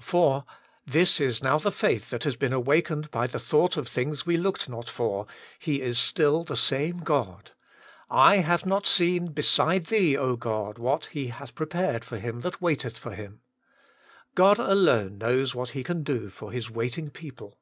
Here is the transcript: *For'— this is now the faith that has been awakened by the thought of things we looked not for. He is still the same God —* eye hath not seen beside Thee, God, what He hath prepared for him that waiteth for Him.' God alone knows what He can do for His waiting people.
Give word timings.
*For'— 0.00 0.44
this 0.98 1.20
is 1.20 1.40
now 1.40 1.56
the 1.56 1.70
faith 1.70 2.10
that 2.10 2.24
has 2.24 2.34
been 2.34 2.52
awakened 2.52 3.12
by 3.12 3.28
the 3.28 3.38
thought 3.38 3.76
of 3.76 3.86
things 3.86 4.26
we 4.26 4.36
looked 4.36 4.68
not 4.68 4.90
for. 4.90 5.24
He 5.60 5.80
is 5.80 5.98
still 6.00 6.42
the 6.42 6.56
same 6.56 6.98
God 6.98 7.52
—* 8.00 8.10
eye 8.10 8.38
hath 8.38 8.66
not 8.66 8.88
seen 8.88 9.28
beside 9.28 9.84
Thee, 9.86 10.16
God, 10.36 10.78
what 10.78 11.06
He 11.12 11.28
hath 11.28 11.54
prepared 11.54 12.04
for 12.04 12.18
him 12.18 12.40
that 12.40 12.60
waiteth 12.60 12.98
for 12.98 13.12
Him.' 13.14 13.38
God 14.34 14.58
alone 14.58 15.18
knows 15.18 15.54
what 15.54 15.68
He 15.68 15.84
can 15.84 16.02
do 16.02 16.28
for 16.28 16.50
His 16.50 16.68
waiting 16.68 17.10
people. 17.10 17.60